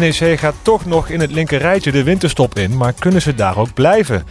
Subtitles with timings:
[0.00, 3.74] NEC gaat toch nog in het linkerrijtje de winterstop in, maar kunnen ze daar ook
[3.74, 4.22] blijven?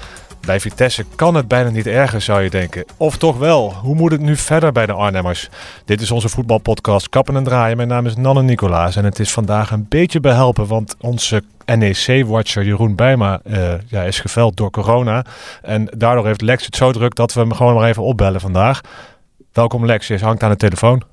[0.46, 2.86] Bij Vitesse kan het bijna niet erger, zou je denken.
[2.98, 3.74] Of toch wel?
[3.74, 5.50] Hoe moet het nu verder bij de Arnhemmers?
[5.86, 7.78] Dit is onze voetbalpodcast Kappen en Draaien.
[7.78, 12.64] Mijn naam is Nanne Nicolaas en het is vandaag een beetje behelpen, want onze NEC-watcher
[12.64, 15.26] Jeroen Bijma uh, ja, is geveld door corona.
[15.62, 18.82] En daardoor heeft Lex het zo druk dat we hem gewoon maar even opbellen vandaag.
[19.54, 21.04] Welkom Lex, je hangt aan de telefoon.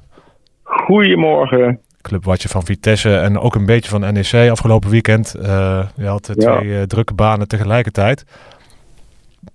[0.62, 5.36] Goedemorgen clubwatje van Vitesse en ook een beetje van NEC afgelopen weekend.
[5.38, 8.24] Uh, je had twee uh, drukke banen tegelijkertijd.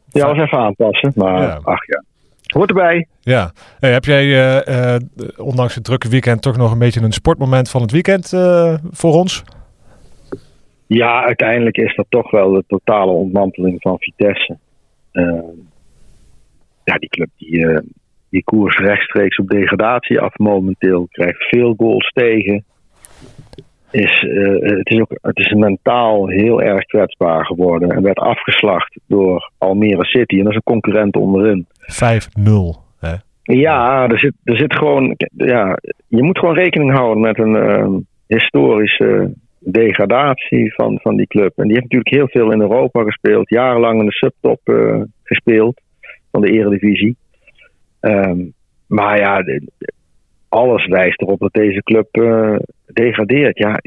[0.09, 1.60] Ja, was even aanpassen, maar ja.
[1.63, 2.04] ach ja.
[2.46, 3.07] Hoort erbij.
[3.21, 3.52] Ja.
[3.79, 4.96] Hey, heb jij uh,
[5.37, 8.29] ondanks het drukke weekend toch nog een beetje een sportmoment van het weekend
[8.91, 9.43] voor ons?
[10.87, 14.57] Ja, uiteindelijk is dat toch wel de totale ontmanteling van Vitesse.
[16.84, 17.68] ja, die club die,
[18.36, 21.08] die koers rechtstreeks op degradatie af momenteel.
[21.12, 22.64] Krijgt veel goals tegen.
[23.92, 27.90] Is, uh, het, is ook, het is mentaal heel erg kwetsbaar geworden.
[27.90, 30.38] En werd afgeslacht door Almere City.
[30.38, 31.68] En dat is een concurrent onderin.
[31.68, 31.76] 5-0.
[33.00, 33.14] Hè?
[33.42, 35.16] Ja, er zit, er zit gewoon.
[35.38, 35.77] Ja,
[36.08, 37.88] je moet gewoon rekening houden met een uh,
[38.27, 41.58] historische degradatie van, van die club.
[41.58, 43.49] En die heeft natuurlijk heel veel in Europa gespeeld.
[43.49, 45.82] Jarenlang in de subtop uh, gespeeld.
[46.32, 47.16] Van de Eredivisie.
[48.06, 48.54] Um,
[48.88, 49.44] maar ja,
[50.50, 52.56] alles wijst erop dat deze club uh,
[52.94, 53.58] degradeert.
[53.58, 53.80] Ja,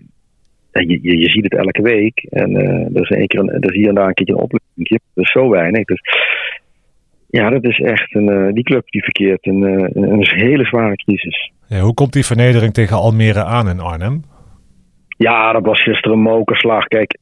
[0.73, 2.27] je, je, je, ziet het elke week.
[2.31, 4.41] En uh, er, is een keer een, er is hier en daar een keertje een
[4.41, 5.01] opleiding.
[5.15, 5.85] Dat is zo weinig.
[5.85, 6.01] Dus
[7.31, 11.53] ja, dat is echt een, uh, die club die verkeert in een hele zware crisis.
[11.67, 14.23] Ja, hoe komt die vernedering tegen Almere aan in Arnhem?
[15.17, 16.87] Ja, dat was gisteren een mokerslag.
[16.87, 17.19] Kijk,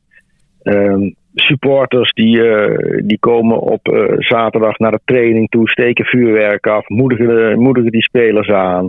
[0.62, 6.66] um, supporters die, uh, die komen op uh, zaterdag naar de training toe, steken vuurwerk
[6.66, 8.88] af, moedigen, moedigen die spelers aan.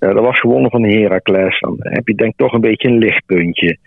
[0.00, 1.60] Uh, dat was gewonnen van Heracles.
[1.60, 3.78] Dan heb je denk ik toch een beetje een lichtpuntje.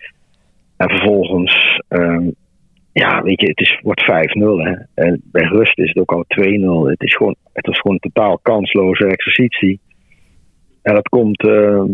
[0.76, 2.34] En vervolgens, um,
[2.92, 4.06] ja, weet je, het is, wordt 5-0.
[4.06, 4.74] Hè.
[4.94, 6.90] En bij rust is het ook al 2-0.
[6.90, 9.80] Het, is gewoon, het was gewoon een totaal kansloze exercitie.
[10.82, 11.42] En dat komt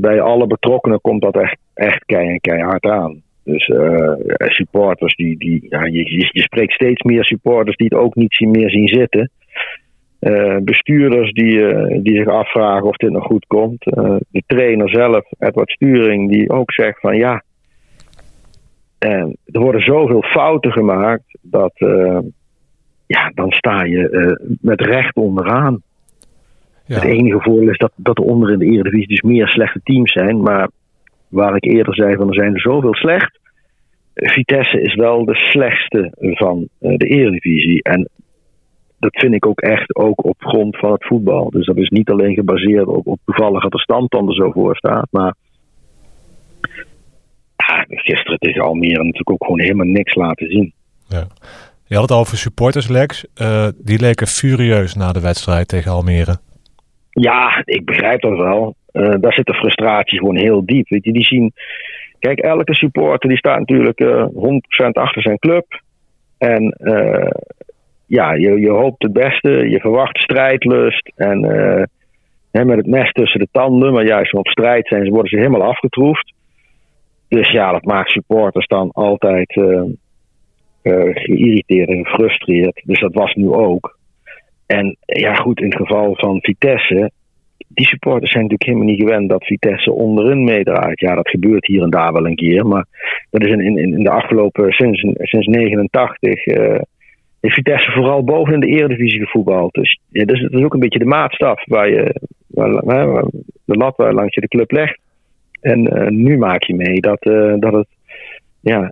[0.00, 2.04] bij alle betrokkenen komt dat echt, echt
[2.40, 3.22] keihard aan.
[3.46, 8.14] Dus uh, supporters, die, die, ja, je, je spreekt steeds meer supporters die het ook
[8.14, 9.30] niet meer zien zitten.
[10.20, 13.84] Uh, bestuurders die, uh, die zich afvragen of dit nog goed komt.
[14.30, 17.42] de trainer zelf, Edward Sturing, die ook zegt van ja.
[18.98, 21.72] En er worden zoveel fouten gemaakt dat
[23.06, 25.82] ja, dan sta je met recht onderaan.
[26.86, 26.94] Ja.
[26.94, 30.12] Het enige voordeel is dat, dat er onder in de Eredivisie dus meer slechte teams
[30.12, 30.40] zijn.
[30.40, 30.68] Maar
[31.28, 33.38] waar ik eerder zei van er zijn er zoveel slecht.
[34.14, 37.82] Vitesse is wel de slechtste van uh, de Eredivisie.
[37.82, 38.08] En
[38.98, 41.50] dat vind ik ook echt ook op grond van het voetbal.
[41.50, 44.50] Dus dat is niet alleen gebaseerd op, op toevallig dat de stand dan er zo
[44.50, 45.08] voor staat.
[45.10, 45.34] Maar
[47.56, 50.72] ja, gisteren tegen Almere natuurlijk ook gewoon helemaal niks laten zien.
[51.08, 51.26] Ja.
[51.86, 53.26] Je had het over supporters, Lex.
[53.42, 56.38] Uh, die leken furieus na de wedstrijd tegen Almere.
[57.10, 58.74] Ja, ik begrijp dat wel.
[58.96, 60.88] Uh, daar zit de frustratie gewoon heel diep.
[60.88, 61.52] Weet je, die zien.
[62.18, 64.28] Kijk, elke supporter die staat natuurlijk uh, eh,
[64.86, 65.80] 100% achter zijn club.
[66.38, 67.30] En uh,
[68.06, 71.12] ja, je, je hoopt het beste, je verwacht strijdlust.
[71.16, 71.42] En
[72.50, 75.68] hè, met het mes tussen de tanden, maar juist op strijd zijn worden ze helemaal
[75.68, 76.32] afgetroefd.
[77.28, 79.52] Dus ja, dat maakt supporters dan altijd
[81.12, 82.82] geïrriteerd en gefrustreerd.
[82.84, 83.98] Dus dat was nu ook.
[84.66, 87.10] En ja, goed, in het geval van Vitesse
[87.68, 91.00] die supporters zijn natuurlijk helemaal niet gewend dat Vitesse onderin meedraait.
[91.00, 92.66] Ja, dat gebeurt hier en daar wel een keer.
[92.66, 92.86] Maar
[93.30, 96.80] dat is in, in, in de afgelopen, sinds, sinds 89, uh, eh,
[97.40, 99.74] is Vitesse vooral boven in de eredivisie gevoetbald.
[99.74, 102.20] Dus ja, dat, is, ook een beetje de maatstaf waar je,
[103.64, 104.98] de lat waar langs je de club legt.
[105.60, 107.88] En uh, nu maak je mee dat, uh, dat het
[108.60, 108.90] ja,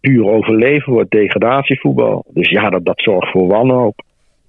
[0.00, 2.24] puur overleven wordt, degradatievoetbal.
[2.28, 4.02] Dus ja, dat, dat zorgt voor wanhoop.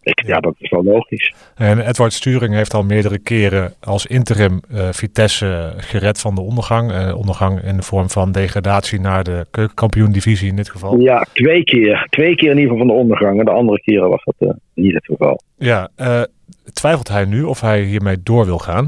[0.06, 1.34] Ik, ja, dat is wel logisch.
[1.56, 6.92] En Edward Sturing heeft al meerdere keren als interim uh, Vitesse gered van de ondergang.
[6.92, 11.00] Uh, ondergang in de vorm van degradatie naar de keukenkampioen-divisie in dit geval.
[11.00, 12.08] Ja, twee keer.
[12.10, 13.40] Twee keer in ieder geval van de ondergang.
[13.40, 15.42] En de andere keren was dat uh, niet het geval.
[15.58, 15.90] Ja,
[16.74, 18.88] twijfelt hij nu of hij hiermee door wil gaan?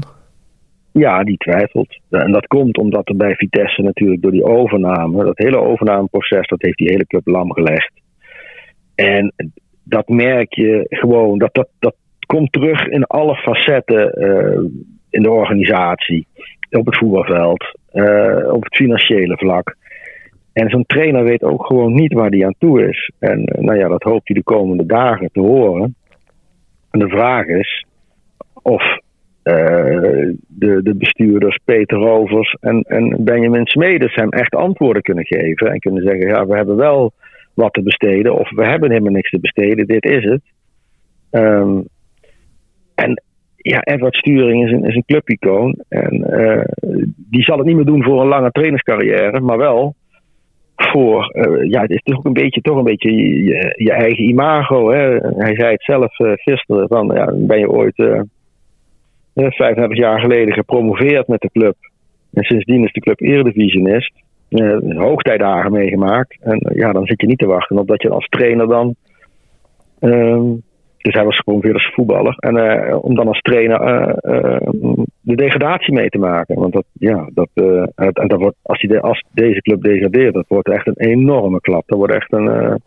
[0.92, 2.00] Ja, die twijfelt.
[2.10, 6.62] En dat komt omdat er bij Vitesse natuurlijk door die overname, dat hele overnameproces, dat
[6.62, 7.92] heeft die hele club lam gelegd.
[8.94, 9.32] En
[9.88, 11.94] dat merk je gewoon, dat, dat, dat
[12.26, 14.70] komt terug in alle facetten uh,
[15.10, 16.26] in de organisatie,
[16.70, 19.76] op het voetbalveld, uh, op het financiële vlak.
[20.52, 23.12] En zo'n trainer weet ook gewoon niet waar hij aan toe is.
[23.18, 25.94] En uh, nou ja, dat hoopt hij de komende dagen te horen.
[26.90, 27.86] En de vraag is
[28.62, 28.98] of
[30.46, 35.70] de, de bestuurders Peter Rovers en, en Benjamin Smedes hem echt antwoorden kunnen geven.
[35.72, 37.12] En kunnen zeggen, ja, we hebben wel
[37.58, 38.38] wat te besteden.
[38.38, 40.42] Of we hebben helemaal niks te besteden, dit is het.
[41.30, 41.84] Um,
[42.94, 43.22] en
[43.56, 45.74] ja, Edward Sturing is een, is een clubicoon.
[45.88, 46.64] En uh,
[47.16, 49.94] die zal het niet meer doen voor een lange trainerscarrière, maar wel
[50.76, 53.12] voor, uh, ja, het is toch een beetje, toch een beetje
[53.44, 54.90] je, je eigen imago.
[54.90, 55.16] Hè?
[55.18, 57.06] Hij zei het zelf uh, gisteren, van
[57.46, 57.94] ben je ooit
[59.34, 61.76] 35 jaar geleden gepromoveerd met de club.
[62.32, 64.12] En sindsdien is de club eredivisionist.
[64.50, 66.36] Uh, hoogtijdagen meegemaakt.
[66.40, 68.94] En ja, dan zit je niet te wachten op dat je als trainer dan
[69.98, 70.54] ehm,
[70.98, 72.34] dus hij was gewoon weer als voetballer.
[72.38, 73.78] En uh, om dan als trainer
[75.20, 76.54] de degradatie mee te maken.
[76.54, 77.48] Want dat, ja, dat,
[77.94, 81.60] en dat wordt, als, die de, als deze club degradeert, dat wordt echt een enorme
[81.60, 81.82] klap.
[81.86, 82.80] Dat wordt echt een,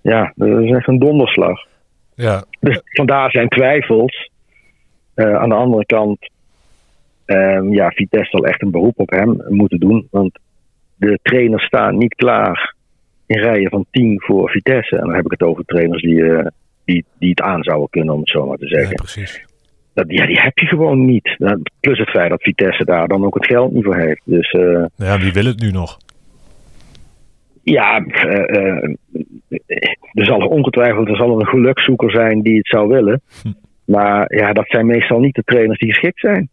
[0.00, 1.66] ja, dat is echt een donderslag.
[2.14, 2.44] Ja.
[2.60, 4.30] Dus vandaar zijn twijfels.
[5.14, 6.30] aan de andere kant,
[7.24, 10.08] ehm, ja, Vitesse zal echt een beroep op hem moeten doen.
[10.10, 10.38] Want
[11.00, 12.74] de trainers staan niet klaar
[13.26, 14.96] in rijen van tien voor Vitesse.
[14.96, 16.42] En dan heb ik het over trainers die
[16.84, 18.88] die, die het aan zouden kunnen, om het zo maar te zeggen.
[18.88, 19.44] Ja, precies.
[19.94, 21.36] Dat, ja, die heb je gewoon niet.
[21.80, 24.20] Plus het feit dat Vitesse daar dan ook het geld niet voor heeft.
[24.24, 25.98] Dus, uh, ja, wie wil het nu nog?
[27.62, 28.82] Ja, uh,
[30.12, 33.20] er zal ongetwijfeld er zal een gelukzoeker zijn die het zou willen.
[33.42, 33.52] Hm.
[33.84, 36.48] Maar ja, dat zijn meestal niet de trainers die geschikt zijn.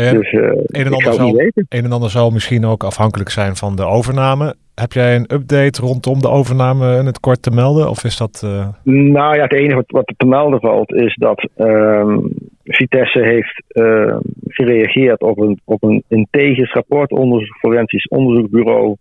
[0.00, 1.38] Ja, dus, een, en ander zal,
[1.68, 4.54] een en ander zal misschien ook afhankelijk zijn van de overname.
[4.74, 7.88] Heb jij een update rondom de overname in het kort te melden?
[7.90, 8.42] Of is dat.
[8.44, 8.68] Uh...
[8.82, 12.16] Nou ja, het enige wat, wat te melden valt is dat uh,
[12.64, 14.16] Vitesse heeft uh,
[14.46, 18.96] gereageerd op een, op een integes rapport, onderzoek, forensisch onderzoekbureau.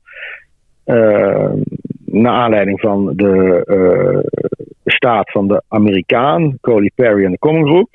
[0.83, 1.57] Ehm,
[2.05, 4.41] naar aanleiding van de uh,
[4.85, 7.87] staat van de Amerikaan, Coley Perry en de Common Group.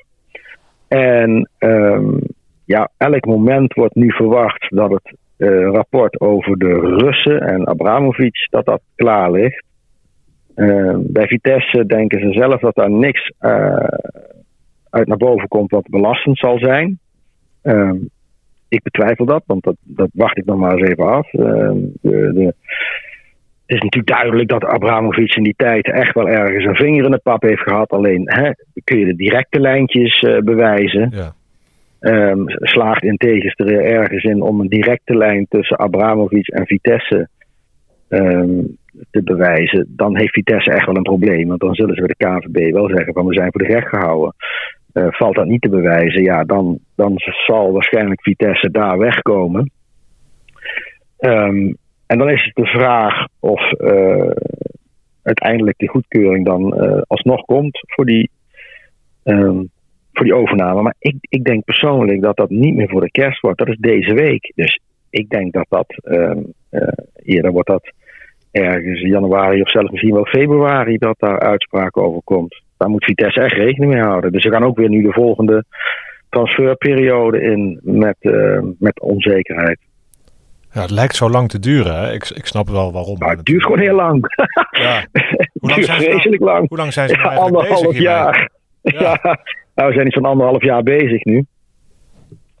[0.87, 2.19] En um,
[2.71, 8.47] ja, elk moment wordt nu verwacht dat het uh, rapport over de Russen en Abramovic,
[8.49, 9.63] dat dat klaar ligt.
[10.55, 13.75] Uh, bij Vitesse denken ze zelf dat daar niks uh,
[14.89, 16.99] uit naar boven komt wat belastend zal zijn.
[17.61, 17.95] Ehm,
[18.67, 21.33] ik betwijfel dat, want dat, dat, wacht ik nog maar eens even af.
[21.33, 27.05] Ehm, het is natuurlijk duidelijk dat Abramovic in die tijd echt wel ergens een vinger
[27.05, 27.89] in de pap heeft gehad.
[27.89, 28.51] Alleen hè,
[28.83, 31.09] kun je de directe lijntjes bewijzen.
[31.13, 31.33] Ja
[32.01, 37.29] um, slaagt in tegenstelling ergens in om een directe lijn tussen Abramovic en Vitesse
[38.09, 38.77] um,
[39.11, 41.47] te bewijzen, dan heeft Vitesse echt wel een probleem.
[41.47, 43.87] Want dan zullen ze bij de KVB wel zeggen van we zijn voor de recht
[43.87, 44.35] gehouden.
[44.93, 47.13] Uh, valt dat niet te bewijzen, ja, dan, dan
[47.47, 49.71] zal waarschijnlijk Vitesse daar wegkomen.
[51.19, 54.31] Um, en dan is het de vraag of uh,
[55.23, 58.29] uiteindelijk de goedkeuring dan uh, alsnog komt voor die
[60.13, 60.81] voor die overname.
[60.81, 63.57] Maar ik, ik denk persoonlijk dat dat niet meer voor de kerst wordt.
[63.57, 64.51] Dat is deze week.
[64.55, 64.79] Dus
[65.09, 66.31] ik denk dat dat uh,
[66.71, 67.91] uh, eerder wordt dat
[68.51, 72.61] ergens januari of zelfs misschien wel februari dat daar uitspraak over komt.
[72.77, 74.31] Daar moet Vitesse echt rekening mee houden.
[74.31, 75.65] Dus we gaan ook weer nu de volgende
[76.29, 79.79] transferperiode in met, uh, met onzekerheid.
[80.73, 81.95] Ja, het lijkt zo lang te duren.
[81.95, 82.13] Hè?
[82.13, 83.17] Ik, ik snap wel waarom.
[83.17, 84.35] Maar het duurt gewoon heel lang.
[84.71, 85.05] Ja.
[85.59, 86.67] Hoe lang zijn ze vreselijk lang.
[86.67, 88.49] Hoe lang zijn ze ja, nou anderhalf jaar.
[88.81, 89.19] Ja.
[89.23, 89.39] ja.
[89.81, 91.45] Nou, we zijn iets van anderhalf jaar bezig nu.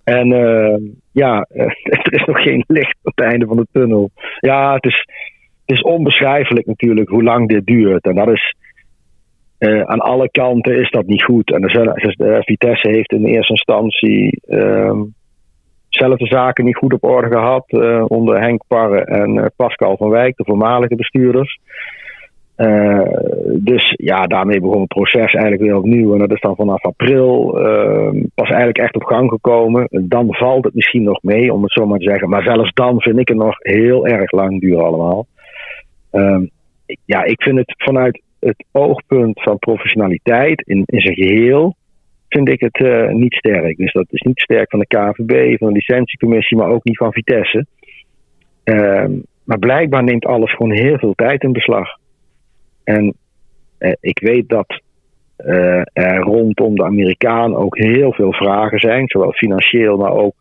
[0.03, 0.77] En uh,
[1.11, 4.11] ja, er is nog geen licht op het einde van de tunnel.
[4.39, 5.05] Ja, het is,
[5.65, 8.05] het is onbeschrijfelijk natuurlijk hoe lang dit duurt.
[8.05, 8.55] En dat is,
[9.59, 11.51] uh, aan alle kanten is dat niet goed.
[11.51, 15.01] En de, de Vitesse heeft in eerste instantie uh,
[15.89, 17.65] zelf de zaken niet goed op orde gehad.
[17.67, 21.59] Uh, onder Henk Parre en Pascal van Wijk, de voormalige bestuurders.
[22.61, 23.01] Uh,
[23.53, 26.13] dus ja, daarmee begon het proces eigenlijk weer opnieuw.
[26.13, 29.87] En dat is dan vanaf april uh, pas eigenlijk echt op gang gekomen.
[29.89, 32.29] Dan valt het misschien nog mee, om het zo maar te zeggen.
[32.29, 35.27] Maar zelfs dan vind ik het nog heel erg lang duren allemaal.
[36.11, 36.39] Uh,
[37.05, 41.75] ja, ik vind het vanuit het oogpunt van professionaliteit in, in zijn geheel
[42.29, 43.77] vind ik het uh, niet sterk.
[43.77, 47.13] Dus dat is niet sterk van de KVB, van de licentiecommissie, maar ook niet van
[47.13, 47.65] Vitesse.
[48.63, 49.11] Ehm,
[49.43, 51.99] maar blijkbaar neemt alles gewoon heel veel tijd in beslag.
[52.83, 53.13] En
[53.77, 54.81] eh, ik weet dat
[55.93, 60.33] er rondom de Amerikaan ook heel veel vragen zijn, zowel financieel, maar ook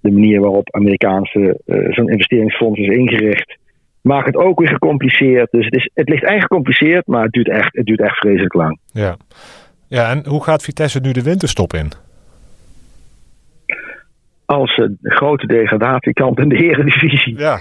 [0.00, 3.58] de manier waarop Amerikaanse zo'n investeringsfonds is ingericht,
[4.00, 5.50] maakt het ook weer gecompliceerd.
[5.50, 8.54] Dus het, is, het ligt eigenlijk gecompliceerd, maar het duurt echt, het duurt echt vreselijk
[8.54, 8.78] lang.
[8.92, 9.16] Ja.
[9.88, 11.90] ja, en hoe gaat Vitesse nu de winterstop in?
[14.44, 17.38] Als een grote degradatiekant in de Eredivisie.
[17.38, 17.60] Ja.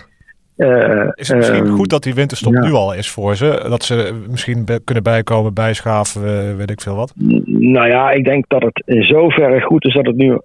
[0.59, 3.65] Uh, is het misschien uh, goed dat die winterstop nu al is voor ze?
[3.69, 7.13] Dat ze misschien kunnen bijkomen, bijschaven, uh, weet ik veel wat?
[7.45, 10.39] Nou ja, ik denk dat het in zoverre goed is dat het nu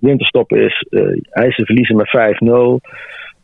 [0.00, 0.86] winterstop is.
[1.30, 2.40] hij ze verliezen met 5-0.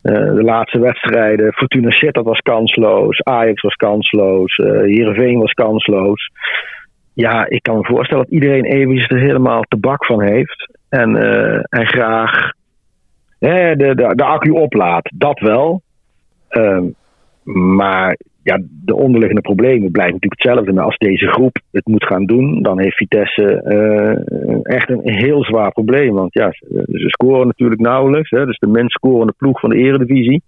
[0.01, 6.31] de laatste wedstrijden, Fortuna Sittard was kansloos, Ajax was kansloos, uh, Heerenveen was kansloos.
[7.13, 10.77] Ja, ik kan me voorstellen dat iedereen eventjes er helemaal te bak van heeft.
[10.89, 11.17] En,
[11.69, 12.51] en graag
[13.39, 15.09] de, de, de accu oplaat.
[15.15, 15.81] Dat wel.
[16.53, 16.85] Ehm,
[17.75, 20.73] maar ja, de onderliggende problemen blijven natuurlijk hetzelfde.
[20.73, 25.43] Maar als deze groep het moet gaan doen, dan heeft Vitesse uh, echt een heel
[25.43, 26.13] zwaar probleem.
[26.13, 28.29] Want ja, ze, scoren natuurlijk nauwelijks.
[28.29, 30.41] Hè, dus de minst scorende ploeg van de eredivisie.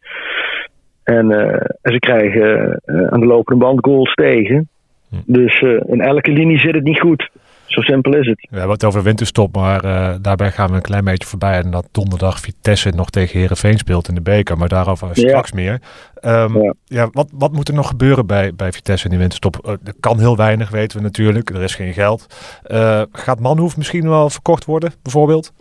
[1.04, 1.40] En, uh,
[1.82, 4.70] en ze krijgen uh, aan de lopende band goals tegen.
[5.10, 5.16] Hm.
[5.26, 7.30] Dus in elke linie zit het niet goed.
[7.66, 8.48] Zo simpel is het.
[8.50, 11.62] We hebben het over winterstop, maar uh, daarbij gaan we een klein beetje voorbij.
[11.62, 14.58] En dat donderdag Vitesse nog tegen Herenveen speelt in de beker.
[14.58, 15.82] Maar daarover straks meer.
[16.22, 16.74] Um, ja.
[16.86, 17.08] ja.
[17.12, 19.56] wat, wat moet er nog gebeuren bij, bij Vitesse in die winterstop?
[19.66, 21.50] Uh, er kan heel weinig, weten we natuurlijk.
[21.50, 22.28] Er is geen geld.
[22.68, 25.54] Uh, gaat Manhoef misschien wel verkocht worden, bijvoorbeeld?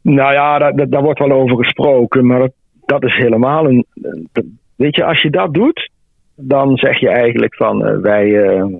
[0.00, 2.26] Nou ja, daar, daar wordt wel over gesproken.
[2.26, 2.52] Maar dat,
[2.86, 3.86] dat is helemaal een...
[4.76, 5.90] Weet je, als je dat doet,
[6.34, 8.30] dan zeg je eigenlijk van wij,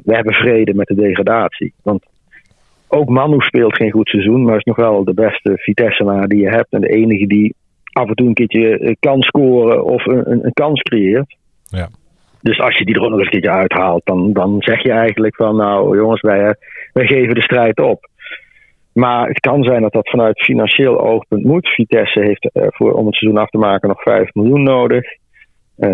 [0.04, 1.72] wij hebben vrede met de degradatie.
[1.82, 2.04] Want
[2.88, 6.48] ook Manu speelt geen goed seizoen, maar is nog wel de beste Vitesse die je
[6.48, 6.72] hebt.
[6.72, 7.54] En de enige die
[7.92, 11.36] af en toe een keertje eh, kan scoren of een, een, een kans creëert.
[11.64, 11.88] Ja.
[12.40, 14.92] Dus als je die er ook nog eens een keertje uithaalt, dan, dan zeg je
[14.92, 16.54] eigenlijk van nou jongens, wij, eh,
[16.92, 18.08] wij geven de strijd op.
[18.92, 21.68] Maar het kan zijn dat dat vanuit financieel oogpunt moet.
[21.68, 25.04] Vitesse heeft uh, voor, om het seizoen af te maken nog 5 miljoen nodig.
[25.78, 25.90] Uh,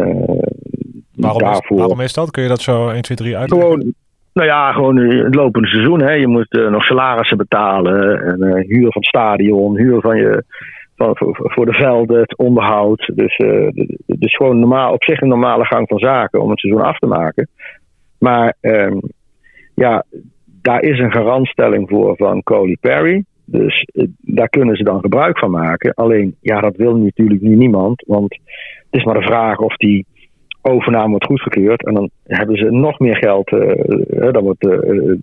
[1.15, 1.77] waarom, daarvoor...
[1.77, 2.31] is, waarom is dat?
[2.31, 3.71] Kun je dat zo 1, 2, 3 uitleggen?
[3.71, 3.95] Gewoon,
[4.33, 6.03] nou ja, gewoon het lopende seizoen.
[6.03, 6.12] Hè.
[6.12, 10.45] Je moet uh, nog salarissen betalen, en, uh, huur van het stadion, huur van je,
[10.97, 13.11] van, voor, de velden, het onderhoud.
[13.15, 13.69] Dus, uh,
[14.07, 17.07] dus gewoon normaal, op zich een normale gang van zaken om het seizoen af te
[17.07, 17.49] maken.
[18.19, 19.01] Maar um,
[19.75, 20.05] ja,
[20.62, 23.25] daar is een garantstelling voor van Coley Perry.
[23.45, 23.87] Dus
[24.21, 25.95] daar kunnen ze dan gebruik van maken.
[25.95, 28.05] Alleen, ja, dat wil natuurlijk nu niemand.
[28.07, 28.35] Want
[28.91, 30.07] het is maar de vraag of die
[30.62, 31.87] overname wordt goedgekeurd.
[31.87, 33.52] En dan hebben ze nog meer geld.
[33.52, 35.14] Uh, dan wordt uh,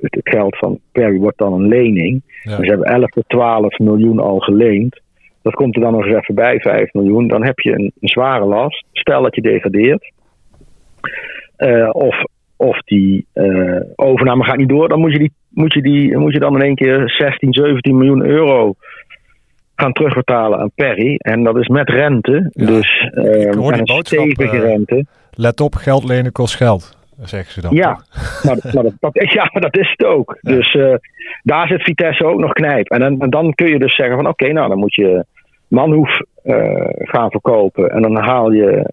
[0.00, 2.22] het geld van Perry wordt dan een lening.
[2.42, 2.56] Ja.
[2.56, 5.00] Dus ze hebben 11 tot 12 miljoen al geleend.
[5.42, 7.28] Dat komt er dan nog eens even bij, 5 miljoen.
[7.28, 8.84] Dan heb je een, een zware last.
[8.92, 10.12] Stel dat je degradeert.
[11.92, 12.24] of,
[12.56, 13.26] of die
[13.94, 14.88] overname gaat niet door.
[14.88, 17.96] Dan moet je, die, moet, je die, moet je dan in één keer 16, 17
[17.96, 18.74] miljoen euro
[19.76, 21.14] gaan terugbetalen aan Perry.
[21.18, 22.50] En dat is met rente.
[22.50, 22.66] Ja.
[22.66, 25.06] Dus uh, een stevige uh, rente.
[25.30, 26.98] Let op, geld lenen kost geld.
[27.20, 27.74] Zeggen ze dan.
[27.74, 28.00] Ja,
[28.44, 30.38] maar, maar dat, dat, ja, dat is het ook.
[30.40, 30.52] Ja.
[30.52, 30.94] Dus uh,
[31.42, 32.90] daar zit Vitesse ook nog knijp.
[32.90, 35.24] En dan, en dan kun je dus zeggen van oké, okay, nou dan moet je
[35.68, 36.20] Manhoef
[36.98, 37.90] gaan verkopen.
[37.90, 38.90] En dan haal je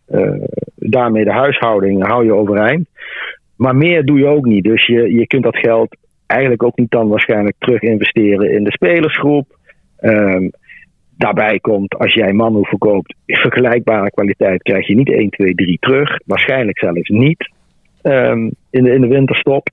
[0.75, 2.87] daarmee de huishouding hou je overeind.
[3.55, 4.63] Maar meer doe je ook niet.
[4.63, 8.71] Dus je, je kunt dat geld eigenlijk ook niet dan waarschijnlijk terug investeren in de
[8.71, 9.57] spelersgroep.
[10.01, 10.51] Um,
[11.23, 16.19] Daarbij komt, als jij Manu verkoopt, vergelijkbare kwaliteit krijg je niet 1, 2, 3 terug.
[16.25, 17.51] Waarschijnlijk zelfs niet
[18.01, 19.69] um, in, de, in de winterstop.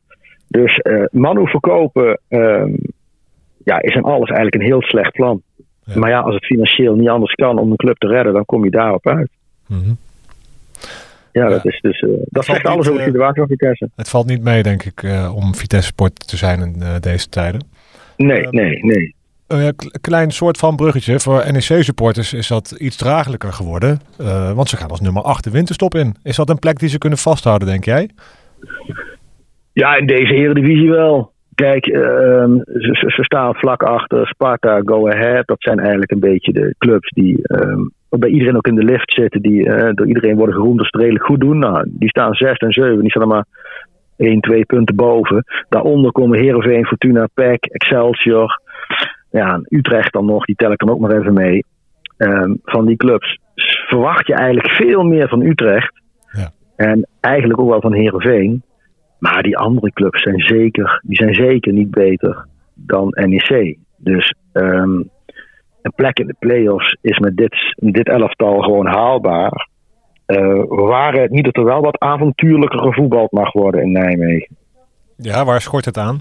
[0.49, 2.77] Dus uh, Manu verkopen um,
[3.65, 5.43] ja, is in alles eigenlijk een heel slecht plan.
[5.85, 5.99] Ja.
[5.99, 8.65] Maar ja, als het financieel niet anders kan om een club te redden, dan kom
[8.65, 9.31] je daarop uit.
[9.67, 9.97] Mm -hmm.
[11.33, 12.01] Ja, ja, dat is dus.
[12.01, 13.91] Uh, dat zegt alles over de situatie van Vitesse.
[13.97, 17.29] Het valt niet mee, denk ik, uh, om Vitesse Sport te zijn in uh, deze
[17.29, 17.61] tijden.
[18.17, 19.19] Nee, nee, nee
[19.51, 21.21] een klein soort van bruggetje.
[21.21, 24.01] Voor NEC-supporters is dat iets draaglijker geworden.
[24.21, 26.15] Uh, want ze gaan als nummer 8 de winterstop in.
[26.23, 28.11] Is dat een plek die ze kunnen vasthouden, denk jij?
[29.73, 31.33] Ja, in deze Eredivisie wel.
[31.55, 32.01] Kijk, uh,
[32.67, 35.47] ze, staan vlak achter Sparta, Go Ahead.
[35.47, 39.13] Dat zijn eigenlijk een beetje de clubs die uh, bij iedereen ook in de lift
[39.13, 39.43] zitten.
[39.43, 41.59] Die uh, door iedereen worden geroemd als het redelijk goed doen.
[41.59, 43.01] Nou, die staan 6 en 7.
[43.01, 43.45] Die staan er maar
[44.17, 45.45] 1, 2 punten boven.
[45.69, 48.61] Daaronder komen Heerenveen, Fortuna, PEC, Excelsior
[49.31, 51.65] ja, Utrecht dan nog, die tel ik dan ook nog even mee.
[52.17, 53.39] Um, van die clubs
[53.89, 56.01] verwacht je eigenlijk veel meer van Utrecht.
[56.33, 56.51] Ja.
[56.77, 58.63] En eigenlijk ook wel van Herenveen.
[59.19, 63.77] Maar die andere clubs zijn zeker, die zijn zeker niet beter dan NEC.
[63.97, 65.11] Dus um,
[65.83, 69.69] een plek in de play-offs is met dit, dit elftal gewoon haalbaar.
[70.27, 74.57] Uh, waren het niet dat er wel wat avontuurlijker gevoetbald mag worden in Nijmegen.
[75.17, 76.21] Ja, waar schort het aan?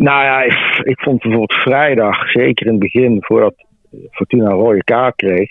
[0.00, 3.54] Nou ja, ik, ik vond bijvoorbeeld vrijdag, zeker in het begin, voordat
[4.10, 5.50] Fortuna een rode kaart kreeg.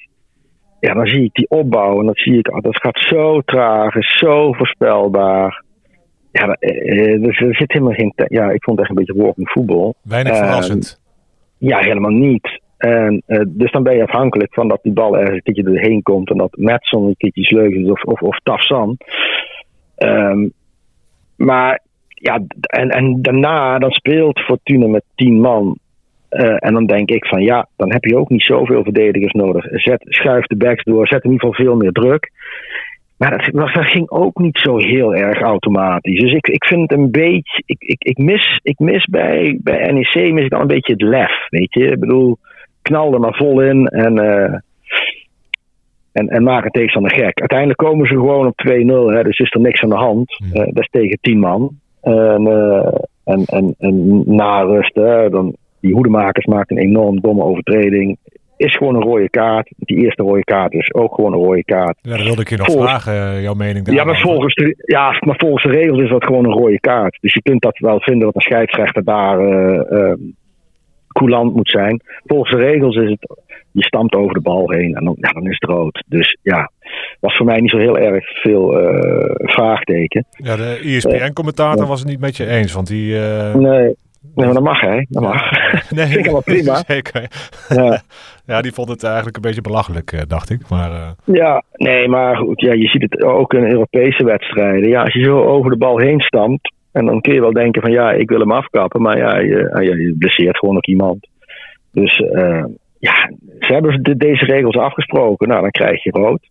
[0.80, 3.96] Ja, dan zie ik die opbouw en dat zie ik, oh, dat gaat zo traag,
[3.96, 5.64] is zo voorspelbaar.
[6.32, 8.14] Ja, er, er zit helemaal geen.
[8.16, 9.96] Ja, ik vond het echt een beetje walking voetbal.
[10.04, 11.02] Weinig verrassend.
[11.58, 12.62] Ja, helemaal niet.
[12.78, 16.02] En, uh, dus dan ben je afhankelijk van dat die bal ergens een keertje doorheen
[16.02, 18.98] komt en dat Metson een keertje sleutelt of, of, of Tafsan.
[19.98, 20.54] Um,
[21.36, 21.82] maar
[22.22, 25.78] ja, en, en daarna dan speelt Fortuna met tien man.
[26.32, 29.66] Uh, en dan denk ik van ja, dan heb je ook niet zoveel verdedigers nodig.
[29.72, 32.32] Zet, schuif de backs door, zet in ieder geval veel meer druk.
[33.18, 36.20] Maar dat, dat ging ook niet zo heel erg automatisch.
[36.20, 37.64] Dus ik, ik vind het een beetje.
[37.66, 41.02] Ik, ik, ik, mis, ik mis bij, bij NEC mis ik dan een beetje het
[41.02, 41.48] lef.
[41.50, 42.38] Weet je, ik bedoel,
[42.82, 44.54] knal er maar vol in en, uh,
[46.12, 47.40] en, en maak het tegenstander gek.
[47.40, 48.74] Uiteindelijk komen ze gewoon op 2-0,
[49.24, 50.42] dus is er niks aan de hand.
[50.42, 51.80] Uh, dat is tegen 10 man.
[52.02, 52.88] En, uh,
[53.24, 58.18] en, en, en na rust, hè, dan, die hoedemakers maakt een enorm domme overtreding.
[58.58, 59.72] Is gewoon een rode kaart.
[59.78, 61.98] Die eerste rode kaart is ook gewoon een rode kaart.
[62.02, 65.18] Ja, dat wilde ik je nog volgens, vragen, jouw mening Ja maar, volgens de, ja,
[65.20, 67.18] maar volgens de regels is dat gewoon een rode kaart.
[67.22, 70.14] Dus je kunt dat wel vinden dat een scheidsrechter daar uh,
[71.08, 72.02] coulant moet zijn.
[72.26, 73.40] Volgens de regels is het,
[73.72, 76.04] je stamt over de bal heen en dan, ja, dan is het rood.
[76.08, 76.72] Dus ja,
[77.20, 80.26] was voor mij niet zo heel erg veel uh, vraagteken.
[80.30, 83.14] Ja, de ESPN-commentator was het niet met je eens, want die...
[83.14, 83.56] Uh...
[83.56, 83.96] Nee,
[84.36, 85.02] Nee, maar dat mag hè.
[85.10, 85.52] Dat mag.
[85.96, 86.76] Nee, vind ik wel prima.
[86.88, 87.28] Zeker.
[87.70, 88.02] Ja.
[88.46, 90.70] ja, die vond het eigenlijk een beetje belachelijk, dacht ik.
[90.70, 91.36] Maar, uh...
[91.36, 92.62] Ja, nee, maar goed.
[92.62, 94.90] Ja, je ziet het ook in Europese wedstrijden.
[94.90, 96.74] Ja, als je zo over de bal heen stamt.
[96.92, 99.02] En dan kun je wel denken van ja, ik wil hem afkappen.
[99.02, 101.28] Maar ja, je, je blesseert gewoon nog iemand.
[101.92, 102.64] Dus uh,
[103.00, 105.48] ja, ze hebben de, deze regels afgesproken.
[105.48, 106.50] Nou, dan krijg je rood.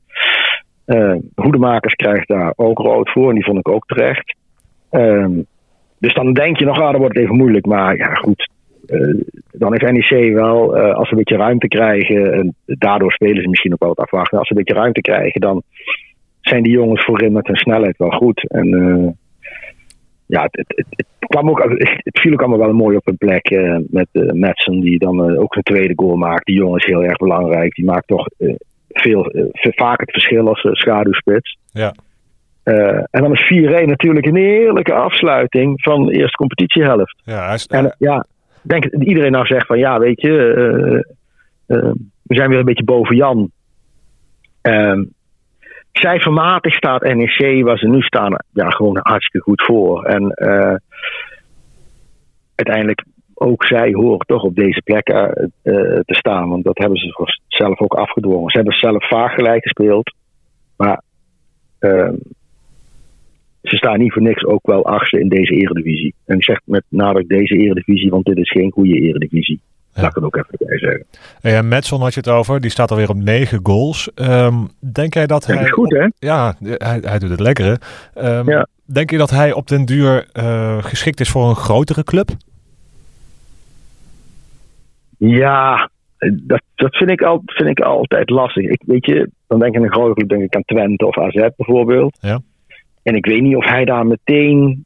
[0.86, 3.28] Uh, hoedemakers krijgt daar ook rood voor.
[3.28, 4.36] En die vond ik ook terecht.
[4.90, 5.26] Uh,
[5.98, 7.66] dus dan denk je nog, ah, dan wordt het even moeilijk.
[7.66, 8.50] Maar ja, goed.
[8.86, 13.42] Uh, dan heeft NEC wel, uh, als ze een beetje ruimte krijgen, en daardoor spelen
[13.42, 14.38] ze misschien ook wel wat afwachten.
[14.38, 15.62] Als ze een beetje ruimte krijgen, dan
[16.40, 18.50] zijn die jongens voorin met hun snelheid wel goed.
[18.50, 19.18] En
[20.28, 21.62] ja, het, het, het, kwam ook,
[22.08, 23.50] het viel ook allemaal wel mooi op een plek
[23.90, 26.46] met uh, Madsen, die dan ook een tweede goal maakt.
[26.46, 27.74] Die jongen is heel erg belangrijk.
[27.74, 28.26] Die maakt toch
[28.88, 31.58] veel, vaak het verschil als schaduwspits.
[31.72, 31.94] Ja.
[32.68, 33.52] Uh, en dan is
[33.84, 37.20] 4-1 natuurlijk een heerlijke afsluiting van de eerste competitiehelft.
[37.24, 38.26] Ja, is, en ja,
[38.62, 40.54] denk iedereen nou zegt van ja, weet je,
[41.66, 43.50] uh, uh, we zijn weer een beetje boven Jan.
[44.60, 45.04] Ehm,
[46.00, 50.04] cijfermatig staat NEC, waar ze nu staan, ja, gewoon hartstikke goed voor.
[50.04, 50.34] En
[52.54, 55.04] uiteindelijk ook zij horen toch op deze plek
[56.04, 58.50] te staan, want dat hebben ze zelf ook afgedwongen.
[58.50, 60.14] Ze hebben zelf vaak gelijk gespeeld,
[60.76, 61.02] maar
[61.78, 62.14] ehm,
[63.62, 66.14] ze staan niet voor niks ook wel achtste in deze eredivisie.
[66.24, 69.60] En ik zeg met nadruk deze eredivisie, want dit is geen goede eredivisie.
[69.98, 70.04] Ja.
[70.04, 71.04] Laat ik het ook even bij zeggen.
[71.40, 72.60] Ja, Metson had je het over.
[72.60, 74.10] Die staat alweer op negen goals.
[74.14, 75.64] Um, denk jij dat, dat hij...
[75.64, 76.06] Is goed, hè?
[76.18, 77.80] Ja, hij, hij doet het lekker,
[78.14, 78.66] um, ja.
[78.84, 82.30] Denk je dat hij op den duur uh, geschikt is voor een grotere club?
[85.18, 88.64] Ja, dat, dat vind, ik al, vind ik altijd lastig.
[88.64, 91.18] Ik, weet je, dan denk ik aan een grote club, denk ik aan Twente of
[91.18, 92.18] AZ bijvoorbeeld.
[92.20, 92.40] Ja.
[93.02, 94.84] En ik weet niet of hij daar meteen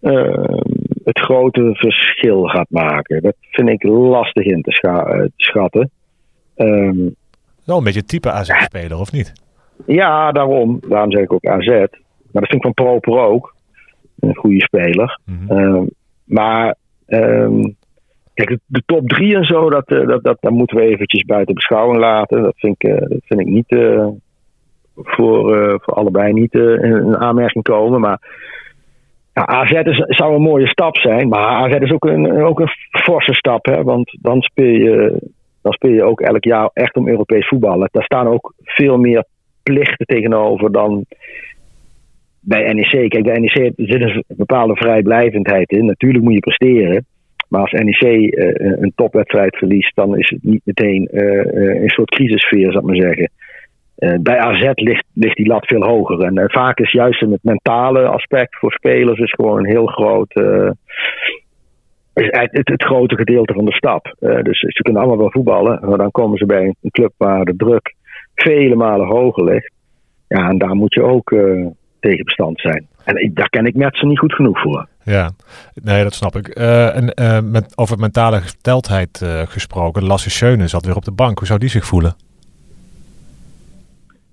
[0.00, 0.60] uh,
[1.08, 3.22] het grote verschil gaat maken.
[3.22, 5.90] Dat vind ik lastig in te, scha te schatten.
[6.56, 7.14] Um,
[7.64, 9.32] Wel een beetje type AZ-speler, of niet?
[9.86, 10.80] Ja, daarom.
[10.88, 11.66] Daarom zeg ik ook AZ.
[11.66, 13.54] Maar dat vind ik van Proper ook.
[14.18, 15.20] Een goede speler.
[15.24, 15.58] Mm -hmm.
[15.58, 15.88] um,
[16.24, 16.74] maar
[17.06, 17.76] um,
[18.34, 21.98] kijk, de, top drie en zo, dat, dat, dat, dat moeten we eventjes buiten beschouwing
[22.00, 22.42] laten.
[22.42, 23.70] Dat vind ik, uh, dat vind ik niet...
[23.70, 24.08] Uh,
[25.02, 28.00] voor, uh, voor allebei niet uh, in aanmerking komen.
[28.00, 28.20] Maar
[29.38, 31.28] ja, AZ zou een mooie stap zijn.
[31.28, 33.66] Maar AZ is ook een, ook een forse stap.
[33.66, 33.82] Hè?
[33.82, 35.18] Want dan speel, je,
[35.62, 37.88] dan speel je ook elk jaar echt om Europees voetballen.
[37.92, 39.24] Daar staan ook veel meer
[39.62, 41.04] plichten tegenover dan
[42.40, 43.08] bij NEC.
[43.08, 45.86] Kijk, bij NEC zit een bepaalde vrijblijvendheid in.
[45.86, 47.06] Natuurlijk moet je presteren.
[47.48, 52.10] Maar als NEC uh, een topwedstrijd verliest, dan is het niet meteen uh, een soort
[52.10, 53.30] crisissfeer, zou ik maar zeggen.
[53.98, 56.20] Uh, bij AZ ligt, ligt die lat veel hoger.
[56.20, 60.36] En uh, vaak is juist het mentale aspect voor spelers is gewoon een heel groot.
[60.36, 60.70] Uh,
[62.14, 64.14] is het, het, grote gedeelte van de stap.
[64.18, 67.56] dus ze kunnen allemaal wel voetballen, maar dan komen ze bij een club waar de
[67.56, 67.94] druk
[68.34, 69.72] vele malen hoger ligt.
[70.28, 71.28] Ja, en daar moet je ook
[72.00, 72.86] tegen bestand zijn.
[73.04, 74.86] En daar ken ik Metsen niet goed genoeg voor.
[75.04, 75.30] Ja,
[75.74, 76.48] nee, dat snap ik.
[76.48, 77.12] en
[77.50, 81.38] met, over mentale gesteldheid gesproken, Lasse Schöne zat weer op de bank.
[81.38, 82.14] Hoe zou die zich voelen?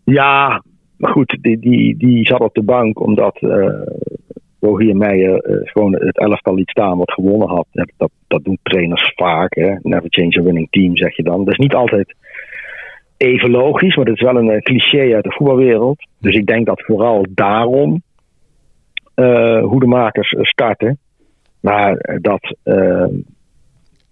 [0.06, 0.64] Ja,
[0.98, 3.82] maar goed, die, die, die zat op de bank omdat uh,
[4.60, 7.68] Rogier Meijer uh, gewoon het elftal liet staan wat gewonnen had.
[7.72, 9.56] Dat, dat doen trainers vaak.
[9.56, 9.76] Hè?
[9.82, 11.38] Never change a winning team, zeg je dan.
[11.38, 12.16] Dat is niet altijd
[13.18, 16.08] even logisch, maar dat is wel een cliché uit de voetbalwereld.
[16.20, 18.02] Dus ik denk dat vooral daarom
[19.16, 20.98] uh, hoedemakers starten.
[21.60, 22.58] Maar dat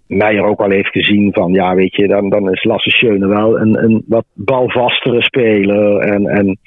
[0.08, 3.60] Meijer ook al heeft gezien van, ja, weet je, dan, dan is Lasse Schöne wel
[3.60, 5.98] een, een wat balvastere speler.
[5.98, 6.58] En, en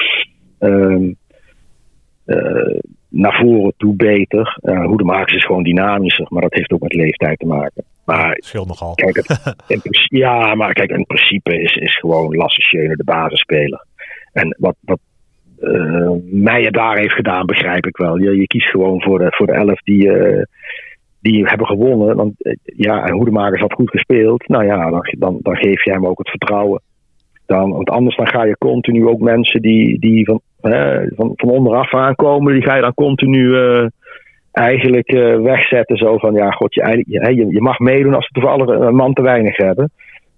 [0.60, 1.12] uh,
[2.26, 4.58] uh, naar voren toe beter.
[4.62, 7.84] Uh, Hoedemakers is gewoon dynamischer, maar dat heeft ook met leeftijd te maken.
[8.04, 8.94] Maar, Scheelt nogal.
[8.94, 9.80] Kijk, het, in,
[10.18, 13.84] ja, maar kijk, in principe is, is gewoon Lasse Schöne de basisspeler.
[14.32, 14.98] En wat, wat
[15.60, 18.18] uh, Meijer daar heeft gedaan, begrijp ik wel.
[18.18, 20.42] Je, je kiest gewoon voor de, voor de elf die, uh,
[21.30, 22.16] die hebben gewonnen.
[22.16, 24.48] Want ja, en Hoedemakers had goed gespeeld.
[24.48, 26.80] Nou ja, dan, dan, geef je hem ook het vertrouwen.
[27.46, 31.48] Dan, want anders dan ga je continu ook mensen die, die van, hè, van, van
[31.48, 33.86] onderaf aankomen, die ga je dan continu uh,
[34.52, 35.96] eigenlijk uh, wegzetten.
[35.96, 39.22] Zo van ja, god, je, je, je mag meedoen als we toevallig een man te
[39.22, 39.90] weinig hebben.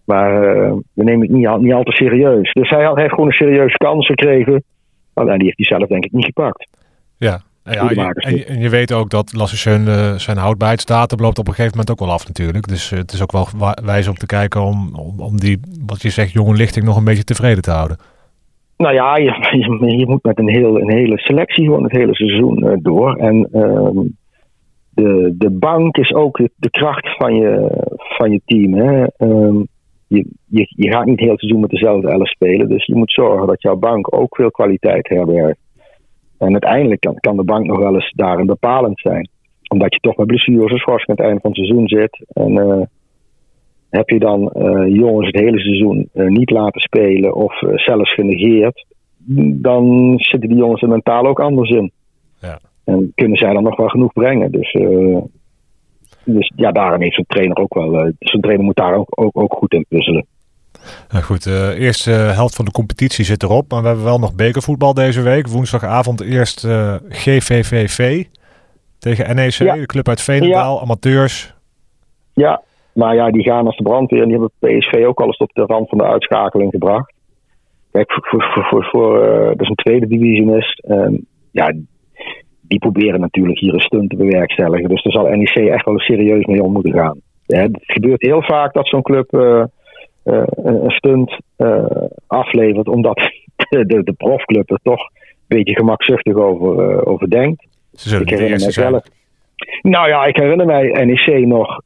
[0.04, 2.52] Maar we nemen het niet, niet al te serieus.
[2.52, 4.64] Dus hij heeft gewoon een serieuze kans gekregen.
[5.14, 6.68] Nou, en die heeft hij zelf denk ik niet gepakt.
[7.16, 11.48] Ja, ja, en, je, en, je weet ook dat Lasse uh, zijn houdbaarheidsdatum loopt op
[11.48, 12.68] een gegeven moment ook wel af natuurlijk.
[12.68, 13.46] Dus uh, het is ook wel
[13.84, 17.04] wijs om te kijken om, om, om, die, wat je zegt, jonge lichting nog een
[17.04, 17.96] beetje tevreden te houden.
[18.76, 19.24] Nou ja, je,
[19.86, 23.16] je, je moet met een, heel, een hele selectie gewoon het hele seizoen uh, door.
[23.16, 23.48] En
[24.90, 28.74] de, de bank is ook de, de, kracht van je, van je team.
[28.74, 29.04] Hè?
[29.18, 29.68] Um,
[30.08, 32.68] je, je, je gaat niet heel het seizoen met dezelfde elf spelen.
[32.68, 35.58] Dus je moet zorgen dat jouw bank ook veel kwaliteit herbergt.
[36.38, 39.28] En uiteindelijk kan, kan de bank nog wel eens daarin bepalend zijn.
[39.68, 42.24] Omdat je toch met blessures en schorsing aan het einde van het seizoen zit.
[42.32, 42.82] En uh,
[43.90, 48.86] heb je dan uh, jongens het hele seizoen uh, niet laten spelen of zelfs genegeerd.
[49.60, 51.90] Dan zitten die jongens er mentaal ook anders in.
[52.40, 52.58] Ja.
[52.84, 54.50] En kunnen zij dan nog wel genoeg brengen.
[54.50, 54.72] Dus,
[56.24, 58.12] dus ja, daarin heeft zo'n trainer ook wel.
[58.18, 60.26] zo'n trainer moet daar ook, ook, ook goed in puzzelen.
[61.10, 63.70] Nou goed, de uh, eerste helft van de competitie zit erop.
[63.70, 65.46] Maar we hebben wel nog bekervoetbal deze week.
[65.46, 68.24] Woensdagavond eerst uh, GVVV
[68.98, 69.74] tegen NEC, ja.
[69.74, 70.82] de club uit Veenendaal, ja.
[70.82, 71.54] amateurs.
[72.34, 74.22] Ja, maar ja, die gaan als de brandweer.
[74.22, 77.12] En die hebben PSV ook al eens op de rand van de uitschakeling gebracht.
[77.92, 80.84] Kijk, voor, voor, voor, voor uh, dat is een tweede divisionist.
[80.88, 81.72] Um, ja,
[82.60, 84.88] die proberen natuurlijk hier een stunt te bewerkstelligen.
[84.88, 87.20] Dus daar zal NEC echt wel serieus mee om moeten gaan.
[87.46, 89.64] Ja, het gebeurt heel vaak dat zo'n club uh,
[90.62, 91.84] een stunt uh,
[92.26, 93.16] aflevert, omdat
[93.56, 97.66] de, de, de, profclub er toch een beetje gemakzuchtig over, uh, over denkt.
[97.92, 99.02] Ze zullen ik herinner mij zelf.
[99.82, 101.80] Nou ja, ik herinner mij NEC nog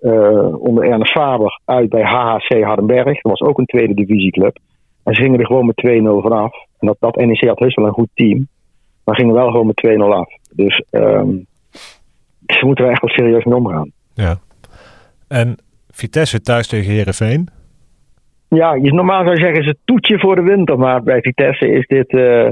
[0.58, 3.04] onder Ernest Faber uit bij HHC Hardenberg.
[3.04, 4.58] Dat was ook een tweede divisieclub.
[5.02, 6.54] En ze gingen er gewoon met 2-0 vanaf.
[6.78, 8.48] En dat, dat NEC had heus wel een goed team.
[9.04, 10.28] Maar gingen wel gewoon met 2-0 af.
[10.50, 11.46] Dus um,
[12.46, 13.92] ze moeten er echt wel serieus mee omgaan.
[14.14, 14.38] Ja.
[15.28, 15.56] En
[15.90, 17.48] Vitesse thuis tegen Herenveen.
[18.54, 20.78] Ja, je, normaal zou je zeggen, is het toetje voor de winter.
[20.78, 22.48] Maar bij Vitesse is dit uh,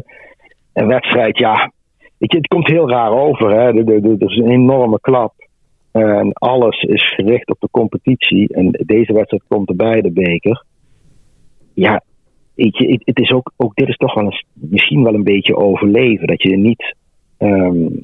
[0.73, 1.73] een wedstrijd, ja.
[2.19, 3.51] Weet je, het komt heel raar over.
[3.51, 3.67] Hè.
[3.67, 5.33] Er, is een enorme klap.
[5.93, 8.55] En alles is gericht op de competitie.
[8.55, 10.65] En deze wedstrijd komt erbij, de beker.
[11.75, 12.03] Ja,
[12.55, 15.25] weet je, het, het is ook, ook dit is toch wel een, misschien wel een
[15.25, 16.27] beetje overleven.
[16.27, 16.97] Dat je niet.
[17.39, 17.99] Um,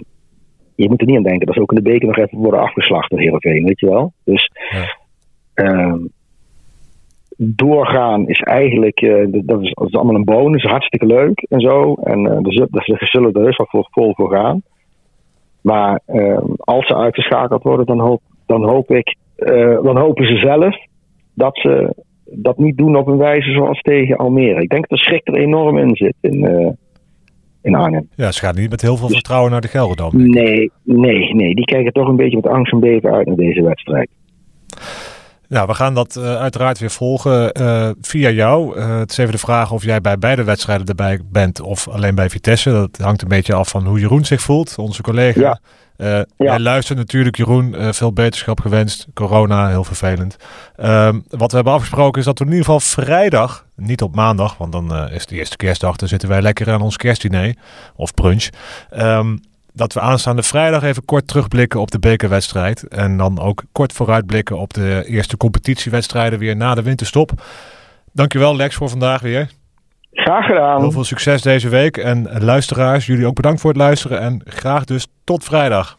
[0.75, 2.61] je moet er niet aan denken dat ze ook in de beker nog even worden
[2.61, 4.13] afgeslacht door Heerenveen, weet je wel.
[4.25, 4.51] Dus.
[4.71, 4.85] Ja.
[5.55, 6.15] Um,
[7.37, 11.95] doorgaan is eigenlijk, uh, dat, is, dat, is, allemaal een bonus, hartstikke leuk en zo.
[11.95, 14.63] En uh, er, er zullen er dus wel voor, vol voor gaan.
[15.61, 19.17] Maar uh, als ze uitgeschakeld worden, dan hoop, dan hoop ik,
[19.83, 20.77] dan hopen ze zelf
[21.35, 21.95] dat ze
[22.25, 24.63] dat niet doen op een wijze zoals tegen Almere.
[24.63, 26.77] Ik denk dat de schrik er enorm in zit in,
[27.63, 28.09] in Arnhem.
[28.15, 30.31] Ja, ze gaan niet met heel veel vertrouwen naar de Gelredam.
[30.31, 31.55] Nee, nee, nee.
[31.55, 34.09] Die kijken toch een beetje met angst en beven uit naar deze wedstrijd.
[35.49, 38.79] Nou, we gaan dat uh, uiteraard weer volgen uh, via jou.
[38.79, 42.15] Uh, het is even de vraag of jij bij beide wedstrijden erbij bent of alleen
[42.15, 42.71] bij Vitesse.
[42.71, 45.41] Dat hangt een beetje af van hoe Jeroen zich voelt, onze collega.
[45.41, 45.59] Ja.
[45.97, 46.25] ja.
[46.37, 47.95] Jij luistert natuurlijk, Jeroen.
[47.95, 49.07] veel beterschap gewenst.
[49.15, 50.37] Corona, heel vervelend.
[50.77, 54.57] Ehm, wat we hebben afgesproken is dat we in ieder geval vrijdag, niet op maandag,
[54.57, 57.55] want dan is de eerste kerstdag, dan zitten wij lekker aan ons kerstdiner
[57.95, 58.49] of brunch.
[58.99, 59.41] Um,
[59.77, 62.89] dat we aanstaande vrijdag even kort terugblikken op de bekerwedstrijd.
[62.89, 67.31] En dan ook kort vooruitblikken op de eerste competitiewedstrijden weer na de winterstop.
[68.13, 69.51] Dankjewel Lex voor vandaag weer.
[70.13, 70.81] Graag gedaan.
[70.81, 71.97] Heel veel succes deze week.
[71.97, 74.21] En luisteraars, jullie ook bedankt voor het luisteren.
[74.21, 75.99] En graag dus tot vrijdag.